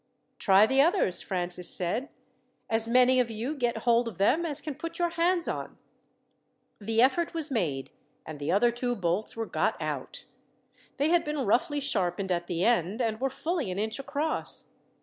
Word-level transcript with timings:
"Try 0.39 0.65
the 0.65 0.81
others," 0.81 1.21
Francis 1.21 1.69
said. 1.69 2.09
"As 2.71 2.87
many 2.87 3.19
of 3.19 3.29
you 3.29 3.53
get 3.53 3.83
hold 3.85 4.07
of 4.07 4.17
them 4.17 4.47
as 4.47 4.59
can 4.59 4.73
put 4.73 4.97
your 4.97 5.09
hands 5.09 5.47
on." 5.47 5.77
The 6.79 7.03
effort 7.03 7.35
was 7.35 7.51
made, 7.51 7.91
and 8.25 8.39
the 8.39 8.51
other 8.51 8.71
two 8.71 8.95
bolts 8.95 9.35
were 9.35 9.45
got 9.45 9.79
out. 9.79 10.25
They 10.97 11.09
had 11.09 11.23
been 11.23 11.45
roughly 11.45 11.79
sharpened 11.79 12.31
at 12.31 12.47
the 12.47 12.65
end, 12.65 12.99
and 12.99 13.21
were 13.21 13.29
fully 13.29 13.69
an 13.69 13.77
inch 13.77 13.99
across. 13.99 14.71